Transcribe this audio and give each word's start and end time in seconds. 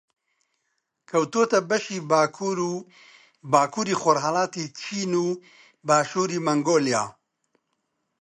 کەوتووەتە 1.09 1.59
بەشی 1.69 1.99
باکوور 2.09 2.57
و 2.71 2.73
باکووری 3.51 3.99
خۆڕھەڵاتی 4.01 4.65
چین 4.79 5.11
و 5.23 5.27
باشووری 5.87 6.43
مەنگۆلیا 6.45 7.03